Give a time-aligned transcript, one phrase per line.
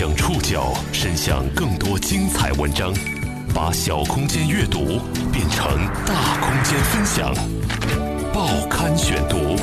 [0.00, 2.90] 将触角伸向更多精彩文章，
[3.54, 4.98] 把小空间阅读
[5.30, 5.76] 变成
[6.06, 7.34] 大空间分享。
[8.32, 9.62] 报刊选读，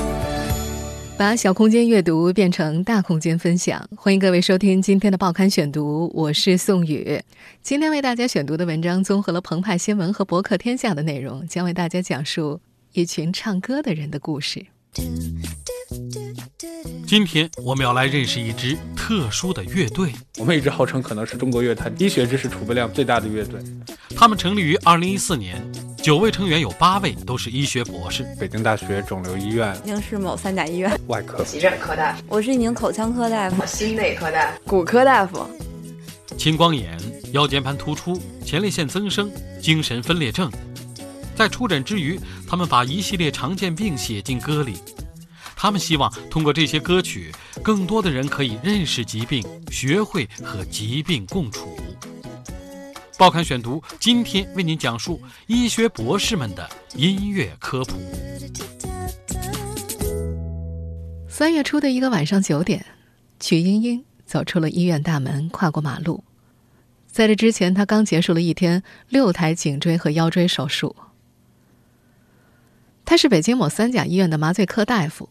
[1.17, 3.83] 把小空间阅读变成大空间分享。
[3.95, 7.19] 欢迎各位收听今天的报刊选读，我是宋宇。
[7.63, 12.61] 今天为大家选读的文章综合了澎湃新闻和博客天下的内容，将为大家讲述
[12.93, 14.67] 一群唱歌的人的故事。
[17.07, 20.11] 今天我们要来认识一支特殊的乐队。
[20.37, 23.61] 我们一直号称可能是中国乐坛医学知识储备量最大的乐队。
[24.15, 25.63] 他们成立于二零一四年，
[26.03, 28.25] 九位成员有八位都是医学博士。
[28.39, 35.47] 北京大学肿瘤医院、宁市某三甲医院外科、急诊科大夫，我是一名口腔科大夫、心内科大夫、骨科大夫。
[36.37, 36.97] 青光眼、
[37.31, 40.51] 腰间盘突出、前列腺增生、精神分裂症。
[41.35, 44.77] 在出诊之余，他们把一系列常见病写进歌里。
[45.59, 51.75] 他们希望通过这些歌曲，更多的人可以认识疾病，学会和疾病共处。
[53.17, 57.97] 报刊选读今天为您讲述医学博士们的音乐科普。
[61.27, 62.85] 三月初的一个晚上九点，
[63.39, 66.23] 曲英英走出了医院大门，跨过马路。
[67.07, 70.95] 在这之前，她刚结束了一天六台颈椎和腰椎手术。
[73.03, 75.27] 她是北京某三甲医院的麻醉科大夫。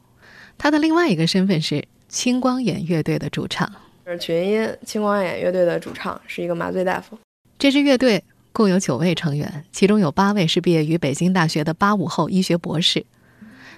[0.58, 3.70] 他的另外一个身份是青光眼乐队的主唱，
[4.06, 7.18] 是曲音音，青光眼乐队的主唱，是一个麻醉大夫。
[7.58, 13.04] 这支乐队共有九位成员，其中有八位是毕业于北京大学的八五后医学博士，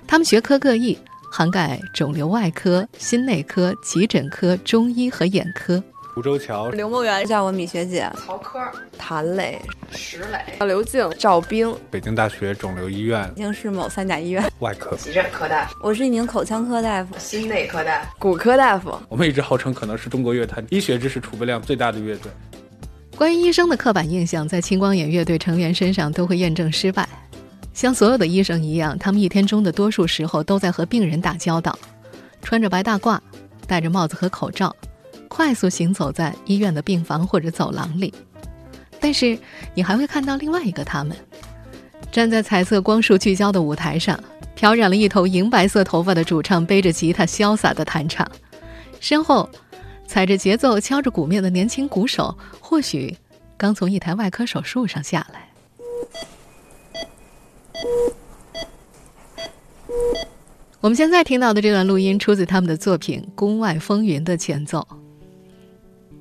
[0.07, 0.99] 他们学科各异，
[1.31, 5.83] 涵盖肿瘤外科、心内科、急诊科、中医和眼科。
[6.19, 8.59] 吴周桥、刘梦圆叫我米学姐，曹科、
[8.99, 9.57] 谭磊、
[9.93, 18.93] 石磊、刘静、赵冰，北京大学肿瘤医院、宁市某三甲医院外科、急诊科大夫，我是一名口腔科大夫、心内科大夫、骨科大夫。
[19.09, 22.33] 我们一直号称可能是中国乐坛医学知识储备量最大的乐队。
[23.17, 27.09] 关于医生的刻板印象，在青光眼乐队成员身上都会验证失败。
[27.73, 31.79] 像所有的医生一样，他们一天中的多数时候都在和病人打交道，
[32.43, 33.21] 穿着白大褂，
[33.69, 34.75] 戴着帽子和口罩。
[35.39, 38.13] 快速行走在医院的病房或者走廊里，
[38.99, 39.39] 但是
[39.73, 41.17] 你还会看到另外一个他们，
[42.11, 44.19] 站在彩色光束聚焦的舞台上，
[44.57, 48.29] 漂染了一头银白色头发的主唱背着吉他潇洒地弹唱，
[48.99, 49.49] 身后
[50.09, 53.17] 踩着节奏敲着鼓面的年轻鼓手，或许
[53.57, 55.49] 刚从一台外科手术上下来。
[60.81, 64.85] 我们现在听到的这段录音出自他们的作品《宫外风云》的前奏。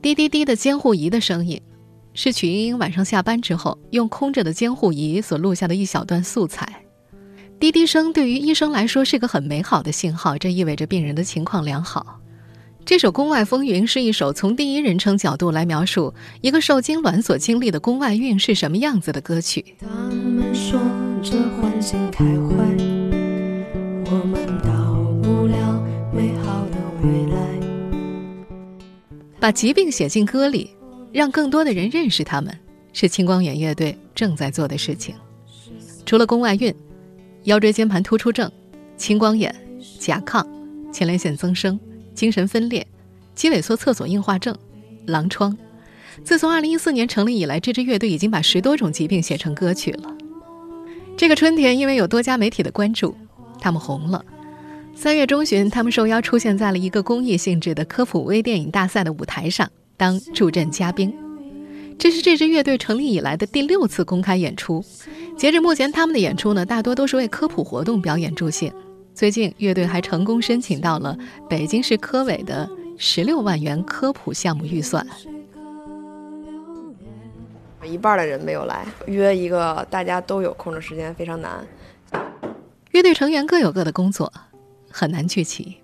[0.08, 1.62] 滴滴滴的监护仪的声音，
[2.14, 6.86] 是曲英英晚上下班之后用空着的监护仪所录下的一小段素材。
[7.60, 12.22] 滴滴声对于医生来说是个很美好的信号，这意味着病人的情况良好。
[12.86, 19.76] 这首《宫外风云》是一首从第一人称角度来描述一个受精卵所经历的宫外孕是什么样子的歌曲。
[19.78, 20.80] 他们说
[21.22, 22.56] 这欢欣开会，
[29.48, 30.72] 把疾病写进歌里，
[31.14, 32.54] 让更多的人认识他们，
[32.92, 35.16] 是青光眼乐队正在做的事情。
[36.06, 36.76] 除了宫外孕、
[37.44, 38.52] 腰椎间盘突出症、
[38.98, 39.56] 青光眼、
[40.02, 40.46] 甲亢、
[40.92, 41.80] 前列腺增生、
[42.14, 42.86] 精神分裂、
[43.36, 44.54] 肌萎缩侧索硬化症、
[45.06, 45.58] 狼疮，
[46.26, 50.14] 自从2014年成立以来，这支乐队已经把十多种疾病写成歌曲了。
[51.16, 53.16] 这个春天，因为有多家媒体的关注，
[53.62, 54.26] 他们红了。
[54.98, 61.16] 三月中旬，他们受邀出现在了一个公益性质的科普微电影大赛的舞台上，当助阵嘉宾。
[62.00, 64.84] 这是这支乐队成立以来的第六次公开演出。
[65.38, 68.74] 截至目前，他们的演出呢，大多都是为科普活动表演助兴。
[69.14, 71.16] 最近，乐队还成功申请到了
[71.48, 75.06] 北京市科委的十六万元科普项目预算。
[77.84, 81.64] 一半的人没有来，约一个大家都有空的时间非常难。
[82.90, 84.34] 乐队成员各有各的工作。
[84.90, 85.78] 很难聚齐，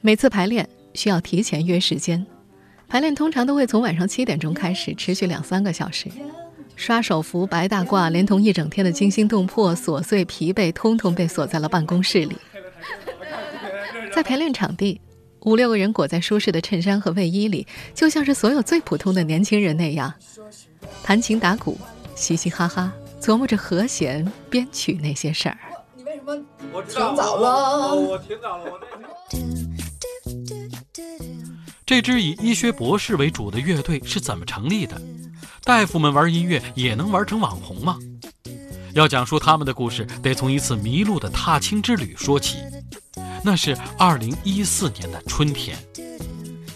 [0.00, 2.24] 每次排练需要提前约时间。
[2.86, 6.08] 排练通常都会从晚上七点钟开始，持续两三个小时。
[6.76, 12.36] 刷手幅、白大褂，连同一整天的惊心动魄、琐碎、疲惫，通通被锁在了办公室里。
[14.12, 15.00] 在排练场地，
[15.40, 20.12] 五六个人裹在舒适的衬衫和卫衣里，就像是所有最普通的年轻人那样，
[21.02, 21.78] 弹琴打鼓，
[22.14, 25.56] 嘻嘻哈哈，琢磨着和弦、编曲那些事儿。
[26.72, 28.86] 我挺早了，我挺早了，我那
[31.84, 35.00] 这支以医学博士为主的乐队是怎么成立的？
[35.64, 37.98] 大夫们玩音乐也能玩成网红吗？
[38.94, 42.58] 要讲述他们的故事，得从一次迷路的踏青之旅说起。
[43.42, 45.76] 那是二零一四年的春天，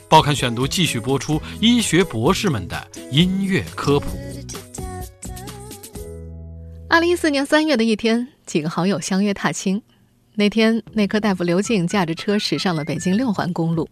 [0.09, 4.09] 报刊选读继续播出医学博士们的音乐科普。
[6.91, 9.83] 二零一四年三月的一天，几个好友相约踏青。
[10.35, 13.87] 那天，内科大夫刘静驾着车驶上了北京六环公路，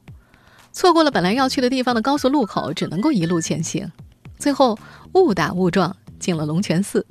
[0.73, 3.93] 错过了本来要去的地方的高速路口，只能够一路前行。
[4.39, 4.79] 最后
[5.13, 7.05] 误打误撞进了龙泉寺。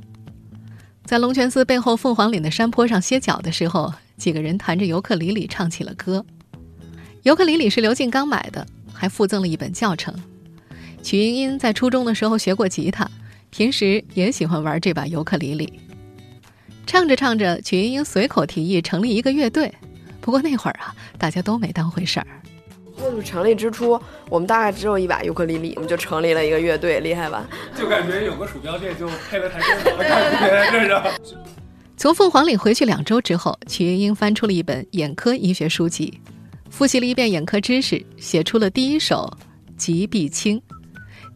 [1.06, 6.26] 在龙泉寺背后凤凰岭的山坡上歇脚的时候，几个人弹着尤克里里唱起了歌。
[7.22, 10.12] 尤克里里是刘静刚买的，还附赠了一本教程。
[11.04, 13.08] 曲英英在初中的时候学过吉他。
[13.52, 15.80] 平时也喜欢玩这把尤克里里，
[16.86, 19.74] 唱着唱着，曲英英随口提议成立一个乐队。
[20.22, 22.28] 不过那会儿啊，大家都没当回事儿。
[22.98, 24.00] 乐队成立之初，
[24.30, 27.46] 我们大概只有一把尤克里里，我们就成立了一个乐队，厉害吧？
[27.78, 31.36] 就感觉有个鼠标垫就配了台电脑的感觉，这是。
[31.98, 36.20] 从凤凰岭回去两周之后，曲英英翻出了一本眼科医学书籍，
[36.70, 39.32] 复习了一遍眼科知识，写出了第一首
[39.78, 40.58] 《急闭清》，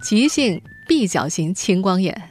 [0.01, 0.61] 急性。
[0.87, 2.28] 闭角型青光眼。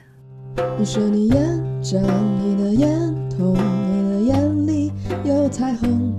[0.78, 2.02] 你说你眼睁，
[2.42, 2.88] 你的眼
[3.30, 4.92] 瞳，你的眼里
[5.24, 6.12] 有彩虹，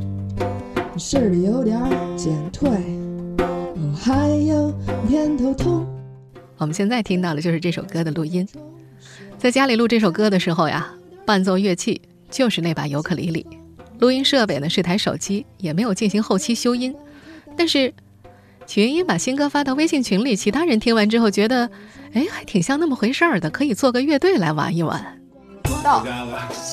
[0.98, 1.80] 视力有点
[2.16, 2.70] 减退，
[3.38, 4.74] 哦，还有
[5.08, 5.86] 偏头痛。
[6.58, 8.48] 我们现在听到的就是这首歌的录音。
[9.38, 10.94] 在家里录这首歌的时候呀，
[11.26, 13.46] 伴奏乐器就是那把尤克里里，
[14.00, 16.96] 录音设备呢是台手机，也没有进行后期修音。
[17.58, 17.94] 但是
[18.70, 21.68] 曲云英把新歌发到微信群里，其他人听完之后觉得。
[22.14, 25.20] 哎，还挺像那么回事儿的，可以做个乐队来玩一玩。
[25.84, 26.06] 到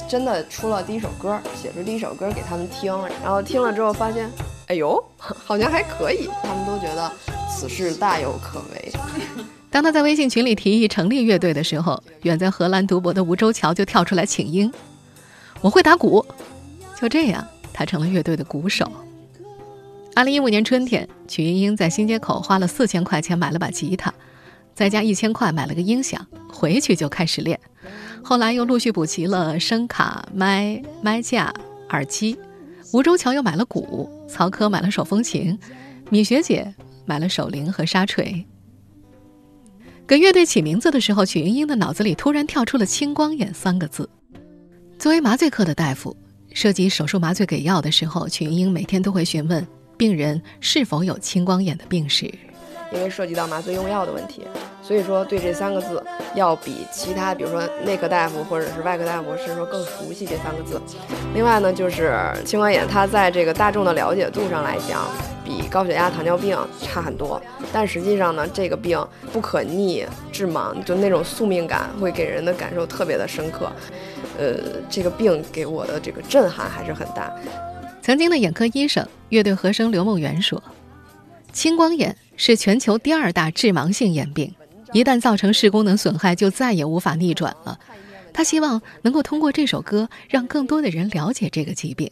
[0.06, 4.30] 真的出了第一首歌，写出第一首歌给他们听，然后听了之后发现，
[4.66, 7.10] 哎呦，好像还可以，他们都觉得
[7.48, 8.92] 此事大有可为。
[9.70, 14.70] 当他在微信群里提议成立乐队的时候，远在荷兰读博的吴周桥就跳出来请缨
[15.62, 16.22] ：“我会打鼓。”
[17.00, 18.90] 就这样，他成了乐队的鼓手。
[20.16, 24.10] 二零一五年春天，曲英英在新街口花了四千块钱买了把吉他。
[24.74, 27.60] 再加一千块买了个音响，回去就开始练。
[28.24, 31.52] 后来又陆续补齐了声卡、麦、麦架、
[31.90, 32.34] 耳机。
[32.94, 35.58] 吴周桥又买了鼓，曹科买了手风琴，
[36.08, 36.74] 米学姐
[37.04, 38.42] 买了手铃和沙锤。
[40.06, 44.08] 给乐队起名字的时候，曲云英的脑子里突然跳出了“青光眼”三个字。
[44.98, 46.16] 作为麻醉科的大夫，
[46.54, 49.66] 涉及手术麻醉给药的时候，曲云英每天都会询问
[49.96, 52.32] 病人是否有青光眼的病史。
[52.92, 54.42] 因为涉及到麻醉用药的问题，
[54.80, 56.00] 所以说对这三个字
[56.36, 60.80] 要比其他，比如说内科大夫或者是外科大夫是说更熟悉这三个字。
[61.34, 65.02] 另外呢，就是青光眼，它在这个大众的了解度上来讲，
[65.44, 67.42] 比高血压、糖尿病差很多。
[67.72, 73.68] 但实际上呢，这个病不可逆、致盲，就那种宿命感会给人的感受特别的深刻。
[74.38, 74.54] 呃，
[74.88, 77.34] 这个病给我的这个震撼还是很大。
[78.06, 80.62] 曾经的眼科医生、乐队和声刘梦圆说。
[81.52, 84.54] 青光眼是全球第二大致盲性眼病，
[84.92, 87.76] 一旦造成视功能损害，就再也无法逆转了。
[88.32, 92.08] 他希望能够通过这首歌，让更多的人了解这个疾病。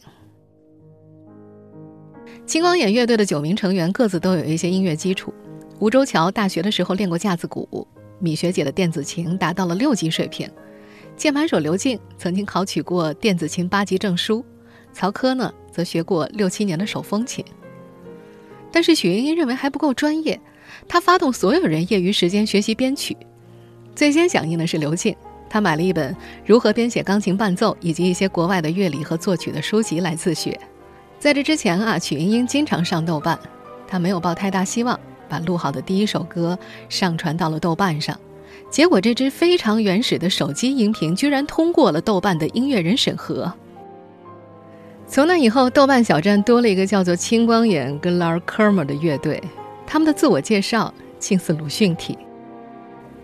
[2.45, 5.33] 青光眼乐队的九名成员各自都有一些音乐基础。
[5.79, 7.87] 吴周桥大学的时候练过架子鼓，
[8.19, 10.51] 米学姐的电子琴达到了六级水平，
[11.15, 14.43] 键盘手刘静曾经考取过电子琴八级证书，
[14.95, 17.43] 曹科呢则学过六七年的手风琴。
[18.71, 20.39] 但是许英英认为还不够专业，
[20.87, 23.15] 她发动所有人业余时间学习编曲。
[23.93, 25.15] 最先响应的是刘静，
[25.49, 26.15] 他买了一本
[26.45, 30.57] 如何编写钢琴伴奏以及一些国外的乐理和作曲的书籍来自学。
[31.19, 33.37] 在这之前啊，曲英英经常上豆瓣，
[33.87, 36.57] 她没有抱太大希望，把录好的第一首歌
[36.89, 38.17] 上传到了豆瓣上。
[38.69, 43.51] 结果这支非常原始的手机音频居然通过了豆瓣的音乐人审核。
[45.15, 49.41] 从那以后，豆瓣小站多了一个叫做“青光眼”跟 Lar Kermer 的乐队，
[49.87, 52.17] 他们的自我介绍近似鲁迅体，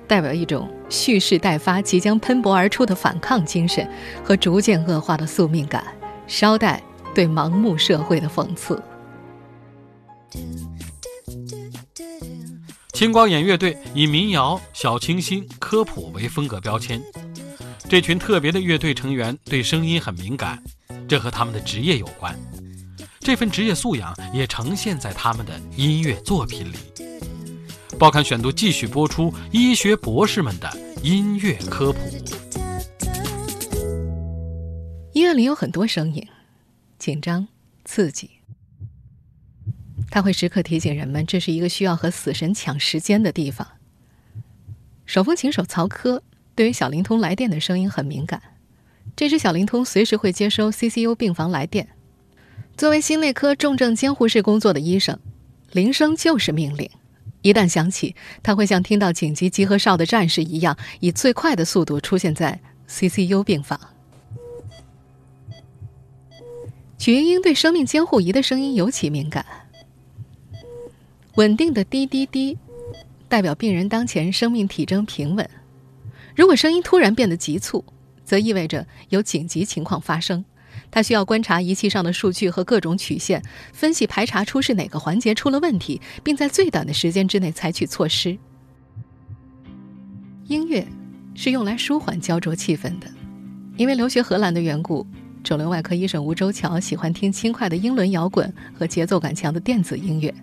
[0.08, 3.86] 代表一种蓄势待发、即将喷薄而出的反抗精神
[4.24, 5.84] 和逐渐恶化的宿命感，
[6.28, 6.82] 稍带
[7.14, 8.82] 对盲目社会的讽刺。
[12.94, 17.02] 青光眼乐队以民谣、小清新、科普为风格标签，
[17.90, 20.64] 这群特别的乐队成员对声音很敏感。
[21.12, 22.34] 这和他们的职业有关，
[23.20, 26.78] 这份职业素养也呈现在他们的音乐作品里。
[28.00, 30.72] 报刊选读继续播出医学博士们的
[31.04, 32.00] 音乐科普。
[35.12, 36.26] 医院里有很多声音，
[36.98, 37.46] 紧张、
[37.84, 38.32] 刺激，
[40.10, 43.68] 他会时刻提醒人们，这是一个需要和死神抢时间的地方。
[45.06, 46.24] 手风琴手曹科
[46.56, 48.42] 对于小灵通来电的声音很敏感。
[49.16, 51.88] 这只小灵通随时会接收 CCU 病房来电。
[52.76, 55.20] 作为心内科重症监护室工作的医生，
[55.72, 56.90] 铃声就是命令。
[57.42, 63.80] 一旦响起，他会像听到紧急集合哨的战士一样，以最快的速度出现在 CCU 病房。
[66.98, 69.44] 曲英英对生命监护仪的声音尤其敏感，
[71.36, 72.58] 稳定的滴滴滴，
[73.28, 75.50] 代表病人当前生命体征平稳。
[76.36, 77.84] 如果声音突然变得急促，
[78.32, 80.46] 则意味着有紧急情况发生。
[80.90, 88.38] 他需要观察仪器上的数据和各种曲线，分析排查出是哪个环节出了问题，并在最短的时间之内采取措施。
[90.48, 90.88] 音乐
[91.36, 93.12] 是用来舒缓焦灼气氛的，
[93.76, 95.06] 因为留学荷兰的缘故，
[95.44, 100.34] 肿瘤外科医生吴周桥喜欢听轻快的英伦摇滚和节奏感强的电子音乐。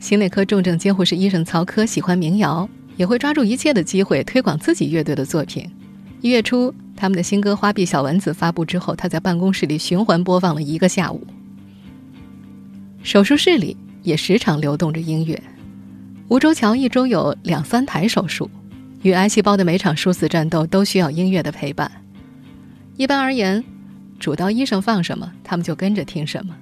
[0.00, 5.70] 心内科重症监护室医生曹科喜欢民谣，也会抓住一切的机会推广自己乐队的作品。
[6.26, 6.74] 一月初。
[6.96, 11.24] 他们的新歌《花臂小丸子》发布之后，他在办公室里循环播放了一个下午。
[13.04, 15.40] 手术室里也时常流动着音乐。
[16.26, 18.50] 吴周桥一周有两三台手术，
[19.02, 21.88] 与癌细胞的每场殊死战斗都需要音乐的陪伴。
[22.96, 23.62] 一般而言，
[24.18, 26.56] 主刀医生放什么，他们就跟着听什么。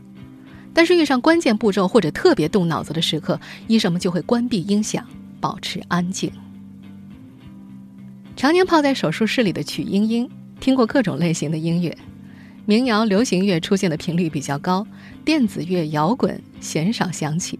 [0.75, 5.06] 但是遇上关键步骤或者特别动脑子的时刻，医生们就会关闭音响，
[5.40, 6.30] 保持安静。
[8.37, 10.29] 常年泡在手术室里的曲英英，
[10.61, 11.97] 听过各种类型的音乐，
[12.67, 14.87] 民谣、流行乐出现的频率比较高，
[15.25, 17.59] 电子乐、摇滚鲜少响起。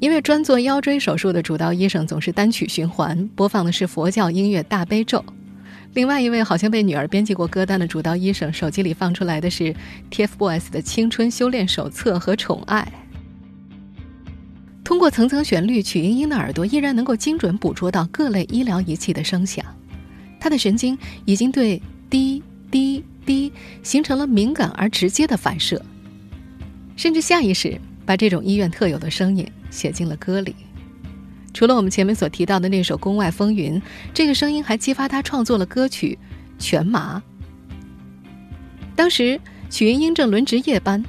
[0.00, 5.24] 因为专做腰椎手术的主刀医生总是单曲循环，播放的是佛教音乐大悲咒。
[5.94, 9.74] 另外一位好像被女儿编辑过歌单的主刀医生，手机里放出来的是
[10.10, 12.90] TFBOYS 的青春修炼手册和宠爱。
[14.82, 19.64] 通过层层旋律，曲英英的耳朵依然能够精准捕捉到各类医疗仪器的声响。
[20.40, 25.80] 他的神经已经对滴滴滴形成了敏感而直接的反射，
[26.96, 30.56] 甚至下意识把这种医院特有的声音写进了歌里。
[31.52, 33.74] 除了我们前面所提到的那首《宫外风云》，
[34.14, 36.18] 这个声音还激发他创作了歌曲
[36.62, 37.18] 《全麻》。
[38.96, 41.04] 当时曲云英正轮值夜班，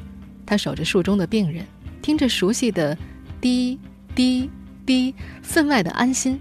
[0.45, 1.65] 他守着术中的病人，
[2.01, 2.97] 听着熟悉的
[3.39, 3.79] 滴
[4.15, 4.49] 滴
[4.85, 6.39] 滴，分外的安心。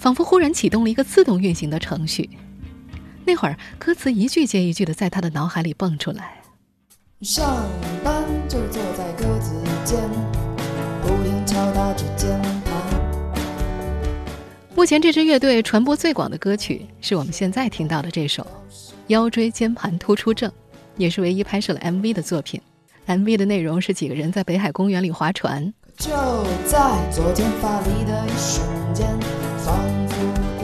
[0.00, 2.30] 仿佛忽然启动了一个自动运行的程序，
[3.26, 6.40] 那会儿歌词一句接一句的在他的脑海里蹦出来。
[7.20, 7.68] 上
[8.02, 10.00] 班就坐在鸽子间，
[11.02, 12.72] 不停敲打着键盘。
[14.74, 18.42] 目前这支乐队传播最广的歌曲是我们现在听到的这首
[19.08, 20.50] 《腰椎间盘突出症》，
[20.96, 22.58] 也是唯一拍摄了 MV 的作品。
[23.06, 25.74] MV 的内容是几个人在北海公园里划船。
[25.98, 26.08] 就
[26.64, 29.39] 在昨天发力的一瞬间。
[29.64, 29.76] 仿
[30.08, 30.14] 佛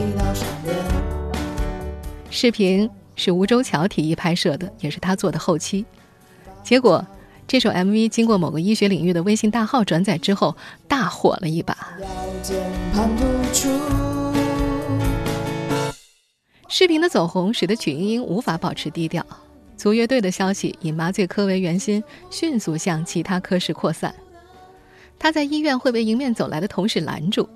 [0.01, 0.75] 一道闪电
[2.29, 5.85] 视频是吴周桥提议拍摄的，也是他做的后期。
[6.63, 7.05] 结果，
[7.47, 10.55] 这首 MV 经过某个医学领域的微信大号转载之后，
[10.87, 11.77] 大火了一把。
[16.67, 19.25] 视频的走红使得曲英英无法保持低调，
[19.77, 24.13] 组乐队的消息以麻醉科为圆心，迅速向其他科室扩散。
[25.17, 27.49] 他在医院会被迎面走来的同事拦住，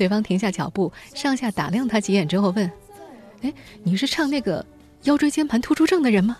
[0.00, 2.72] 对方停下脚步，上下打量他几眼之后问。
[3.42, 3.52] 哎，
[3.82, 4.64] 你是唱那个
[5.02, 6.38] 腰椎间盘突出症的人吗？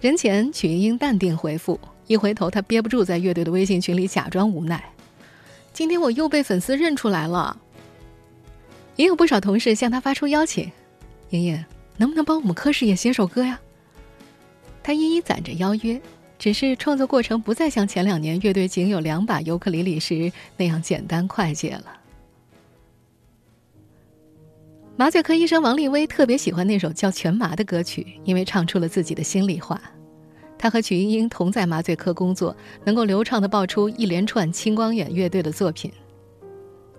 [0.00, 4.80] 人前曲英英淡定回复，一回头她憋不住在乐队的微信群里假装无奈。
[5.72, 7.58] 今天我又被粉丝认出来了，
[8.94, 10.70] 也有不少同事向他发出邀请。
[11.30, 11.64] 莹莹，
[11.96, 13.58] 能不能帮我们科室也写首歌呀？
[14.80, 16.00] 他一一攒着邀约，
[16.40, 21.84] 只是创作过程不再像前两年乐队仅有两把尤克里里时那样简单快捷了。
[24.96, 29.78] 麻醉科医生王立威特别喜欢那首叫《全麻》的歌曲，因为唱出了自己的心里话。
[30.56, 35.92] 他和曲英英同在麻醉科工作，能够流畅地爆出一连串青光眼乐队的作品。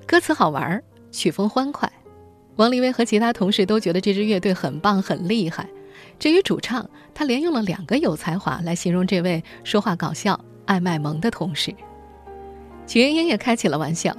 [0.05, 1.91] 歌词好玩，曲风欢快，
[2.57, 5.67] 王立威和其他同事都觉得这支乐队很棒、很厉害。
[6.20, 11.74] 至于主唱，他连用了两个有才华来形容这位说话搞笑、爱卖萌的同事。
[12.88, 14.15] 曲英英也开起了玩笑：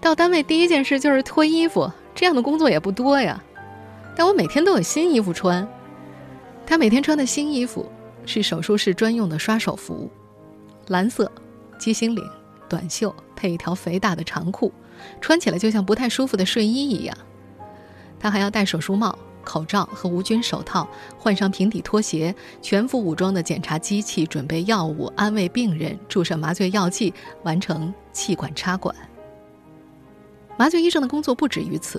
[0.00, 1.90] 到单位第一件事就是脱衣服。
[2.14, 3.40] 这样的工作也不多呀，
[4.16, 5.66] 但我每天都有新衣服穿。
[6.66, 7.88] 他每天穿的新衣服
[8.26, 10.10] 是手术室专用的刷手服，
[10.88, 11.30] 蓝色，
[11.78, 12.24] 鸡心领，
[12.68, 14.72] 短袖，配一条肥大的长裤，
[15.20, 17.16] 穿起来就像不太舒服的睡衣一样。
[18.18, 19.16] 他还要戴手术帽、
[19.48, 20.86] 口罩和无菌手套，
[21.16, 27.14] 换上平底拖鞋，全副武装的检查机器，准备药物，安慰病人，注射麻醉药剂，
[27.44, 28.94] 完成气管插管。
[30.58, 31.98] 麻醉医生的工作不止于此，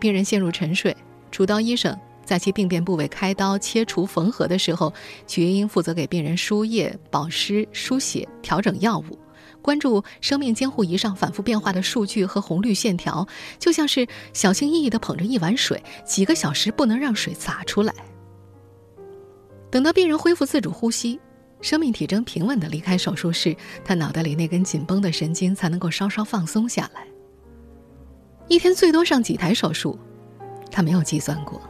[0.00, 0.96] 病人陷入沉睡，
[1.30, 4.92] 主刀医生在其病变部位开刀切除缝合的时候，
[5.28, 9.16] 曲英英负责给病人输液、保湿、输血、调整药物，
[9.62, 13.26] 关注生命监护仪上反复变化的数据和红绿线条，
[13.58, 17.94] 就像是小心翼翼地捧着一碗水，几个小时不能让水洒出来。
[19.70, 21.18] 等到病人恢复自主呼吸，
[21.62, 27.06] 生命体征平稳地离开手术室，他脑袋里那根紧绷的神经才能够稍稍放松下来。
[28.48, 29.98] 一天最多上几台手术，
[30.70, 31.62] 他没有计算过。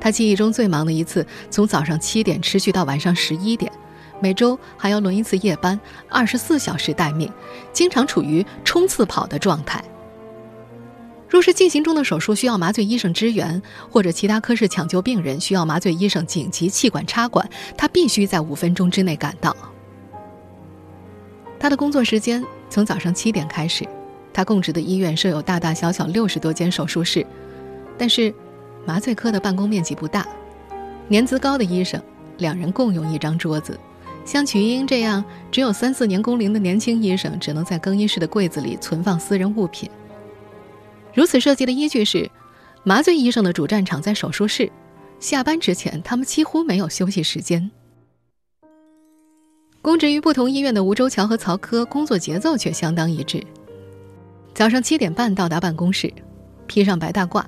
[0.00, 3.70] 他记忆中最忙的一次，从早上七点持续到晚上十一点，
[4.20, 7.32] 每周还要轮一次夜班，二十四小时待命，
[7.72, 9.82] 经常处于冲刺跑的状态。
[11.28, 13.60] 若是进行中的手术需要麻醉医生支援，
[13.90, 19.54] 或者其他科室抢救病人需要麻醉医生紧急气管插管，他必须在五分钟之内赶到。
[21.58, 23.86] 他的工作时间从早上七点开始，
[24.32, 27.26] 他供职的医院设有大大小小六十多间手术室，
[27.96, 28.34] 但是。
[28.86, 30.26] 麻醉科的办公面积不大，
[31.08, 32.00] 年资高的医生
[32.38, 33.78] 两人共用一张桌子，
[34.28, 39.88] 像曲英这样只有三四年工龄的年轻医生，只能在更衣室的柜子里存放私人物品。
[41.14, 42.30] 如此设计的依据是，
[42.84, 44.70] 麻醉医生的主战场在手术室，
[45.18, 47.70] 下班之前他们几乎没有休息时间。
[49.80, 53.42] 供职于不同医院的吴周桥和曹科工作节奏却相当一致，
[54.52, 56.12] 早上七点半到达办公室，
[56.66, 57.42] 披上白大褂。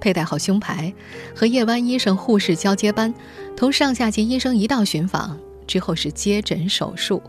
[0.00, 0.92] 佩戴好胸牌，
[1.32, 3.14] 和夜班医生、护士交接班，
[3.56, 7.22] 同上下级医生一道巡访之后是接诊手术，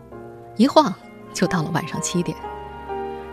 [0.56, 0.92] 一晃
[1.32, 2.36] 就到了晚上七点，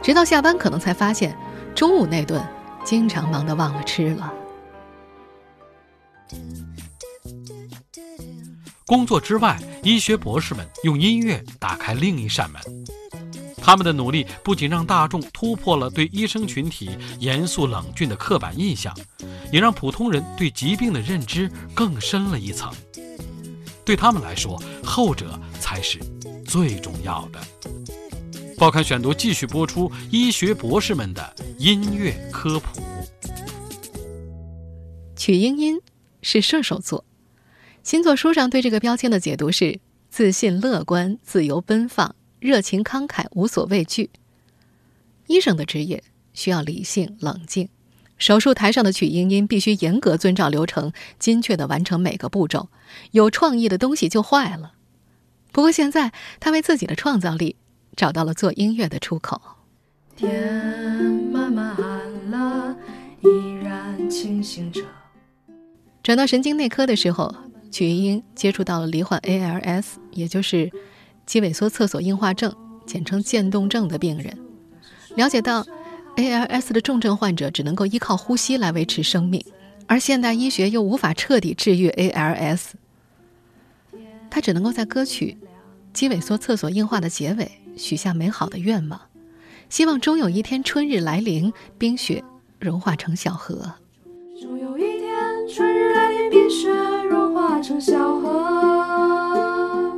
[0.02, 1.38] 直到下班可能才发现，
[1.76, 2.44] 中午那顿
[2.84, 4.34] 经常忙得忘了吃了。
[8.86, 12.62] 工作之外，医学博士们用音乐打开另一扇门。
[13.66, 18.94] 他们的努力不仅让大众突破了对医生群体严肃冷峻的刻板印象，
[19.54, 22.70] 也让普通人对疾病的认知更深了一层。
[23.86, 26.00] 对他们来说，后者才是
[26.46, 27.40] 最重要的。
[28.58, 32.82] 报刊选读继续播出医学博士们的音乐科普。
[35.16, 35.80] 曲英音
[36.22, 37.04] 是射手座，
[37.82, 42.16] 星座书上对这个标签的解读是自信、乐观、自由奔放。
[42.40, 44.10] 热情慷慨，无所畏惧。
[45.28, 47.70] 医生的职业需要理性冷静，
[48.18, 52.70] 手术台上的曲英英必须严格遵照流程，精确的完成每个步骤。
[53.12, 54.74] 有创意的东西就坏了。
[55.52, 57.56] 不过现在，他为自己的创造力
[57.96, 59.42] 找到了做音乐的出口。
[60.16, 60.64] 天
[61.32, 62.76] 慢慢暗了，
[63.22, 64.82] 依然清醒着。
[66.02, 67.34] 转到神经内科的时候，
[67.72, 70.72] 曲英英接触到了罹患 ALS，也就是。
[71.26, 72.54] 肌萎缩侧索硬化症，
[72.86, 74.38] 简称渐冻症的病人，
[75.16, 75.66] 了解到
[76.16, 79.44] ，ALS 的重症患者只能够依靠呼吸来维持生命，
[79.88, 82.72] 而现代医学又无法彻底治愈 ALS。
[84.30, 85.38] 他只能够在歌曲
[85.94, 89.00] 《肌萎缩厕所硬化》的结尾许下美好的愿望，
[89.70, 92.24] 希望终有一天春日来临，冰雪
[92.60, 93.74] 融化成小河。
[94.42, 95.14] 终有一天
[95.48, 96.72] 春日来临，冰雪
[97.08, 99.94] 融化成小河。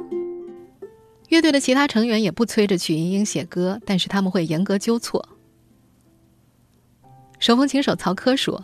[1.30, 5.28] 乐队的其他成员也不催着曲莹莹写歌，但是他们会严格纠错。
[7.39, 8.63] 手风琴手曹科说：“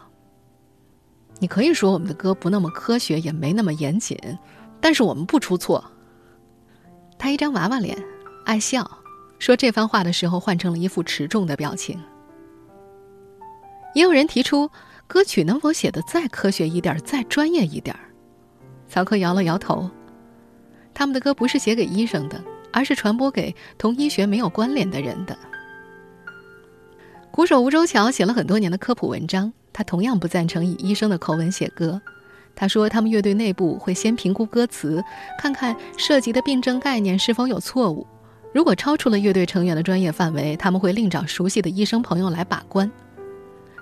[1.39, 4.17] 你可以说我们的歌不那么科学，也没那么严谨，
[4.79, 5.83] 但是我们不出错。”
[7.17, 7.97] 他一张娃娃脸，
[8.45, 8.89] 爱笑，
[9.39, 11.99] 说这番话的时候换成了一副持重的表情。
[13.93, 14.69] 也有人提出，
[15.07, 17.95] 歌曲能否写的再科学一点，再专业一点？
[18.87, 19.89] 曹科摇了摇头。
[20.93, 22.41] 他们的歌不是写给医生的。
[22.73, 25.37] 而是传播给同医学没有关联的人的。
[27.31, 32.01] 鼓手吴周桥写了很多年的科普文章，他同样不赞成以医生的口吻写歌。
[32.53, 35.01] 他说，他们乐队内部会先评估歌词，
[35.39, 38.05] 看看涉及的病症概念是否有错误。
[38.53, 42.91] 如果超出了乐队成员的专业范围，他们会另找熟悉的医生朋友来把关。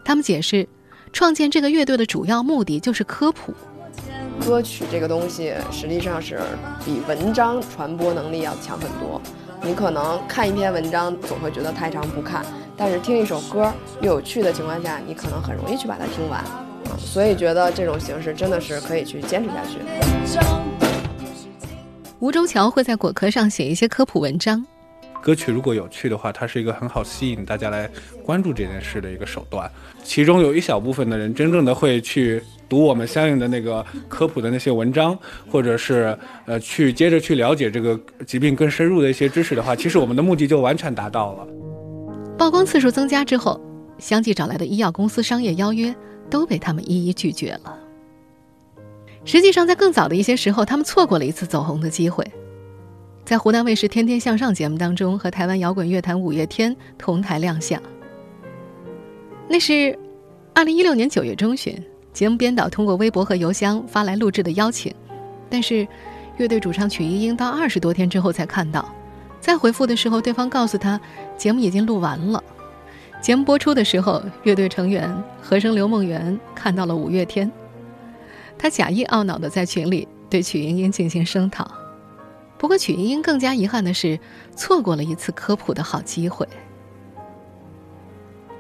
[0.06, 0.70] 他们解释，
[1.12, 3.52] 创建这个乐队的主要目的就是科普。
[4.46, 6.40] 歌曲这个东西实际上是
[6.86, 9.20] 比文章传播能力要强很多。
[9.62, 12.46] 你可能看一篇文章总会觉得太长不看，
[12.80, 13.70] 但是听一首歌
[14.02, 16.42] 又有趣的情况下，你可能很容易去把它听完。
[16.98, 19.80] 所以觉得这种形式真的是可以去坚持下去。
[22.20, 24.66] 吴周桥会在果壳上写一些科普文章。
[25.22, 27.90] 歌曲如果有趣的话，它是一个很好吸引大家来
[28.24, 29.70] 关注这件事的一个手段。
[30.02, 35.18] 其中有一小部分的人真正的会去读我们相应的那个科普的那些文章，
[35.52, 41.48] 或者是呃去接着去了解这个疾病更深入的一些知识的话，其实我们的目的就完全达到了。
[42.40, 43.60] 曝光次数增加之后，
[43.98, 45.94] 相继找来的医药公司商业邀约
[46.30, 47.78] 都被他们一一拒绝了。
[49.26, 52.26] 实际上，在更早的一些时候，他们错过了一次走红的机会。
[53.26, 57.80] 在湖南卫视《天天向上》节目当中和台湾摇滚乐坛五月天同台亮相。
[59.50, 60.00] 那是
[60.56, 61.78] 二零一六年九月中旬，
[62.14, 64.96] 节目编导通过微博和邮箱发来录制的邀请，
[65.50, 65.86] 但是
[66.38, 68.90] 乐队主唱曲一英到二十多天之后才看到，
[69.40, 71.00] 再回复的时候，对方告诉他
[71.38, 72.44] 节目已经录完了。
[73.22, 77.52] 节目播出的时候，乐队成员和声刘梦圆看到了五月天，
[78.58, 81.70] 他假意懊恼地在群里对曲莹莹进行声讨。
[82.58, 84.20] 不过曲莹莹更加遗憾的是，
[84.56, 86.48] 错过了一次科普的好机会。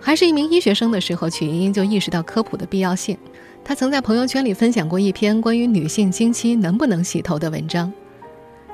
[0.02, 3.18] 还是一名医学生的时候，曲莹莹就意识到科普的必要性。
[3.64, 7.92] 她曾在朋友圈里分享过一篇关于女性经期能不能洗头的文章。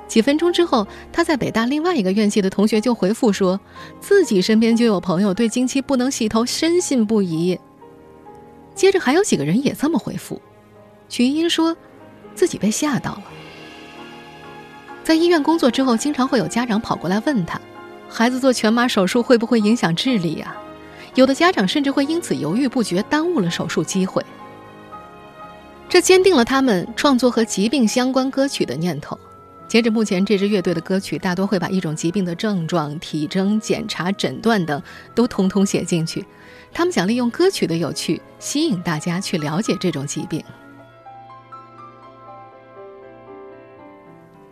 [0.08, 3.60] 几分钟之后，他在北大另外一个院系的同学就回复说，
[4.00, 7.60] 自己身边就有朋友对经期不能洗头深信不疑。
[8.76, 10.41] 接着还有几个人也这么回复。
[11.10, 11.76] 曲英说，
[12.34, 13.24] 自己被吓到了。
[15.04, 17.60] 在医院工作之后，经常会有家长跑过来问他，
[18.10, 20.56] 孩子做全麻手术会不会影响智力呀？
[21.15, 24.24] 有的家长甚至会因此犹豫不决，耽误了手术机会。
[25.88, 29.18] 这坚定了他们创作和疾病相关歌曲的念头。
[29.67, 34.82] 截至目前，这支乐队的歌曲大多会把一种疾病的症状、体征、检查、诊断等
[35.13, 36.23] 都通通写进去。
[36.71, 40.43] 他们想利用歌曲的有趣，吸引大家去了解这种疾病。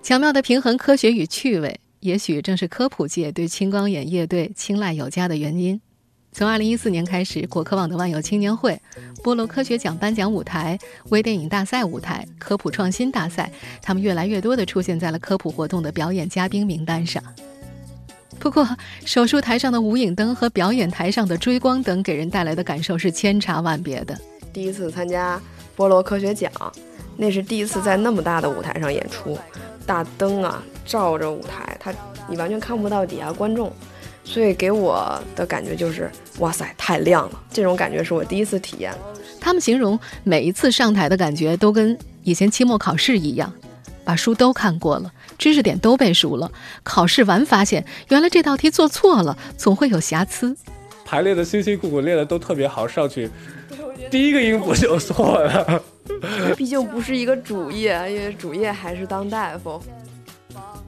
[0.02, 5.80] 巧妙的平衡科学与趣味，也许正是科普界对青光眼乐队青睐有加的原因。
[6.34, 8.80] 从二零一四年开始，果壳网的万有青年会、
[9.24, 10.78] 菠萝科学奖颁奖舞台、
[11.10, 13.52] 微电影大赛舞台、科普创新大赛，
[13.84, 17.24] 他们越来越多地出现在了科普活动的表演嘉宾名单上。
[18.39, 18.67] 不过，
[19.06, 24.19] 手术台上的无影灯和表演台上的追光灯给人带来的感受是千差万别的。
[24.52, 25.39] 第一次参加
[25.78, 26.52] 菠萝科学奖，
[27.15, 29.38] 那是第一次在那么大的舞台上演出，
[29.86, 31.93] 大灯啊照着舞台，它
[32.28, 33.72] 你完全看不到底下观众。
[34.24, 36.10] 所以给我的感觉就是，
[36.40, 37.44] 哇塞，太亮了！
[37.52, 38.94] 这种感觉是我第一次体验。
[39.40, 43.52] 他们形容每一次上台的感觉都跟以前期末考试一样，
[44.06, 46.50] 把书都看过了，知识点都背熟了，
[46.84, 50.56] 考试完发现原来这道题做错了，总会有瑕疵。
[51.04, 53.30] 排列的辛辛苦苦练的都特别好，上去
[54.10, 55.84] 第一个音符就错了。
[56.56, 59.82] 毕竟不是一个主业，因为主业还是当大夫。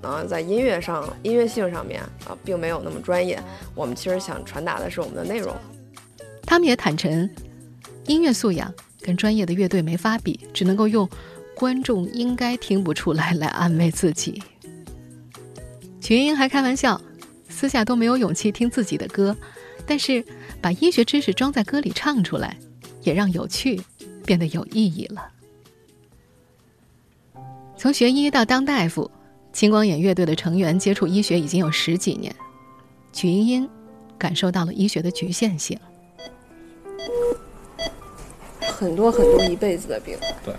[0.06, 3.42] 啊，在音乐上、音乐性上面啊，并没有那么专业。
[3.74, 5.56] 我们其实想传达的是我们的内容。
[6.44, 7.28] 他们也坦诚，
[8.06, 11.10] 音乐素养跟专业的乐队没法比，只能够用
[11.58, 14.42] “观众应该听不出来”来安慰自己。
[16.00, 17.02] 曲英还开玩笑，
[17.50, 19.36] 私下都没有勇气听自己的歌，
[19.88, 20.24] 但是
[20.62, 22.56] 把医学知识装在歌里唱出来，
[23.02, 23.82] 也让有趣
[24.24, 25.32] 变得有意义了。
[27.76, 29.10] 从学医到当大夫。
[29.56, 32.36] 青光眼乐队的成员接触医学已经有十几年，
[33.14, 33.70] 曲英英
[34.18, 35.80] 感受到了医学的局限性。
[38.60, 40.54] 很多很多一辈子的病，对。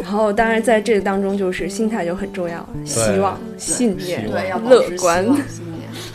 [0.00, 5.26] 然后，当然在这个当中，就是心态就很重要，希望、信念、对，要乐观。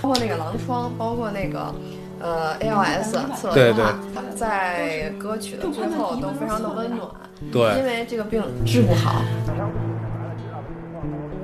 [0.02, 1.76] 包括那个狼疮，包括那个
[2.22, 3.84] 呃 ALS 对对，
[4.38, 7.10] 在歌曲的最后都非常的温暖。
[7.52, 9.22] 对，因为这个病治不好。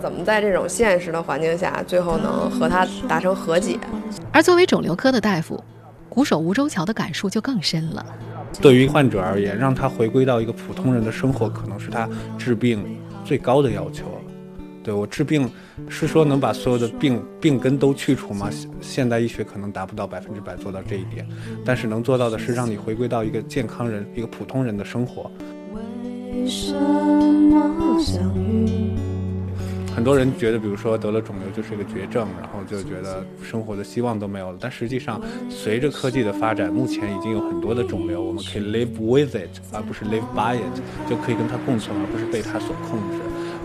[0.06, 3.80] 怎么在这种现实的环境下，最后能和他达成和解？
[4.32, 5.60] 而作为肿瘤科的大夫，
[6.08, 8.06] 鼓手吴周桥的感触就更深了。
[8.62, 12.86] 对于患者而言，让他回归到一个普通人的生活，可能是他治病
[13.24, 14.06] 最高的要求。
[14.84, 15.50] 对我治病，
[15.90, 18.48] 是说能把所有的病病根都去除吗？
[18.82, 21.28] 现代医学可能达不到百分之百做到这一点，
[21.66, 25.32] 但是能做到的是让你回归到一个健康人、一个普通人的生活。
[25.74, 29.15] 为什么相遇？
[29.96, 34.58] 很多人觉得，比如说得了肿瘤就是一个绝症，然后就觉得生活的希望都没有了。
[34.60, 43.20] 但实际上，随着科技的发展，目前已经有很多的肿瘤，我们可以 live with it，而不是 live by it，就可以跟它共存，而不是被它所控制。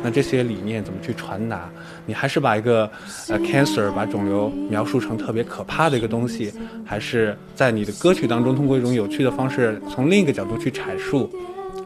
[0.04, 1.68] 那这些理念怎么去传达？
[2.06, 2.88] 你还是把一个
[3.28, 6.52] 呃 cancer，把肿瘤描述成特别可怕的一个东西，
[6.84, 11.28] 还是在你的歌曲当中通过一种有趣的方式，从另一个角度去阐述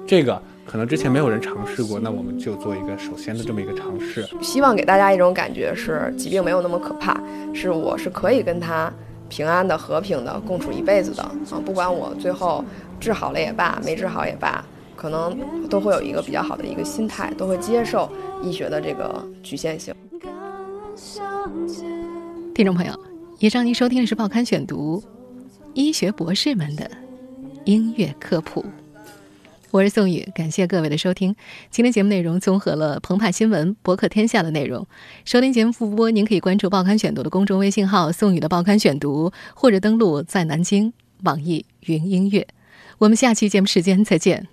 [0.07, 0.41] 这个？
[0.67, 4.27] 可能之前没有人尝试过，那我们就做一个首先的这么一个尝试。
[4.41, 7.21] 希望给大家一种感觉是，疾病没有那么可怕，
[7.53, 8.93] 是我是可以跟他
[9.29, 11.61] 平安的、和平的共处一辈子的啊！
[11.65, 12.65] 不管我最后
[12.99, 14.65] 治好了也罢，没治好也罢，
[14.97, 18.11] 可能都会有一个比较好的一个心态，都会接受
[18.43, 19.95] 医学的这个局限性。
[22.55, 22.93] 听众朋友，
[23.39, 25.01] 以上您收听的是《报刊选读》，
[25.75, 26.91] 医学博士们的
[27.65, 28.65] 音乐科普。
[29.75, 31.35] 我是宋宇，感谢各位的收听。
[31.69, 34.87] 今天节目内容综合了澎湃新闻、博客天下的内容。
[35.25, 40.93] 收听节目复播，您可以关注“报刊选读”的公众微信号“宋宇的报刊选读”，或者登录在南京
[41.25, 42.47] 网易云音乐。
[42.99, 44.47] 我们下期节目时间再见。